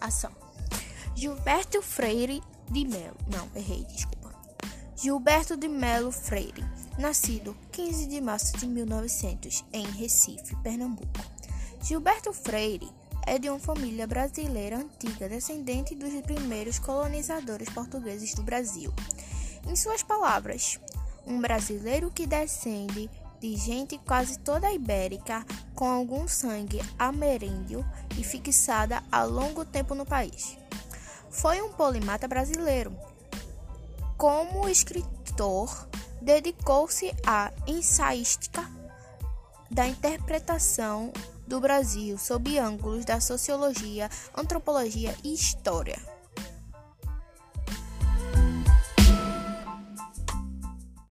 Ação. 0.00 0.32
Gilberto 1.14 1.82
Freire 1.82 2.42
de 2.70 2.86
Melo. 2.86 3.16
Não, 3.26 3.48
errei, 3.54 3.84
desculpa. 3.84 4.34
Gilberto 4.96 5.56
de 5.56 5.68
Melo 5.68 6.12
Freire, 6.12 6.64
nascido 6.98 7.56
15 7.72 8.06
de 8.06 8.20
março 8.20 8.56
de 8.58 8.66
1900 8.66 9.64
em 9.72 9.86
Recife, 9.86 10.54
Pernambuco. 10.56 11.08
Gilberto 11.82 12.32
Freire 12.32 12.90
é 13.26 13.38
de 13.38 13.48
uma 13.48 13.58
família 13.58 14.06
brasileira 14.06 14.78
antiga, 14.78 15.28
descendente 15.28 15.94
dos 15.94 16.12
primeiros 16.22 16.78
colonizadores 16.78 17.68
portugueses 17.68 18.34
do 18.34 18.42
Brasil. 18.42 18.92
Em 19.66 19.76
suas 19.76 20.02
palavras, 20.02 20.78
um 21.26 21.40
brasileiro 21.40 22.10
que 22.10 22.26
descende 22.26 23.10
de 23.40 23.56
gente 23.56 23.98
quase 23.98 24.38
toda 24.38 24.72
ibérica, 24.72 25.44
com 25.74 25.88
algum 25.88 26.28
sangue 26.28 26.80
ameríndio 26.98 27.84
e 28.18 28.22
fixada 28.22 29.02
há 29.10 29.24
longo 29.24 29.64
tempo 29.64 29.94
no 29.94 30.04
país. 30.04 30.58
Foi 31.30 31.62
um 31.62 31.72
polimata 31.72 32.28
brasileiro. 32.28 32.94
Como 34.18 34.68
escritor, 34.68 35.88
dedicou-se 36.20 37.10
à 37.26 37.50
ensaística 37.66 38.62
da 39.70 39.86
interpretação 39.86 41.12
do 41.46 41.60
Brasil 41.60 42.18
sob 42.18 42.58
ângulos 42.58 43.04
da 43.04 43.20
sociologia, 43.20 44.10
antropologia 44.36 45.14
e 45.24 45.32
história. 45.32 45.98